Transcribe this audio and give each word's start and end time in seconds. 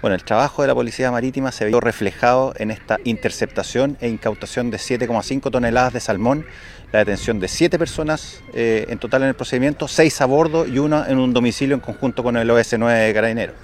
Bueno, 0.00 0.14
el 0.14 0.22
trabajo 0.22 0.62
de 0.62 0.68
la 0.68 0.76
Policía 0.76 1.10
Marítima 1.10 1.50
se 1.50 1.64
vio 1.64 1.80
reflejado 1.80 2.54
en 2.56 2.70
esta 2.70 2.98
interceptación 3.02 3.96
e 4.00 4.08
incautación 4.08 4.70
de 4.70 4.76
7,5 4.76 5.50
toneladas 5.50 5.92
de 5.92 5.98
salmón, 5.98 6.46
la 6.92 7.00
detención 7.00 7.40
de 7.40 7.48
7 7.48 7.80
personas 7.80 8.40
eh, 8.54 8.86
en 8.90 8.98
total 8.98 9.22
en 9.22 9.28
el 9.30 9.34
procedimiento, 9.34 9.88
6 9.88 10.20
a 10.20 10.26
bordo 10.26 10.66
y 10.68 10.78
una 10.78 11.08
en 11.08 11.18
un 11.18 11.32
domicilio 11.32 11.74
en 11.74 11.80
conjunto 11.80 12.22
con 12.22 12.36
el 12.36 12.48
OS9 12.48 13.06
de 13.06 13.12
Carabineros. 13.12 13.56